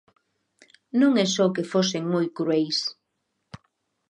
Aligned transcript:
Non 0.99 1.11
é 1.23 1.25
só 1.35 1.45
que 1.55 1.69
fosen 1.71 2.03
moi 2.13 2.27
crueis. 2.37 2.77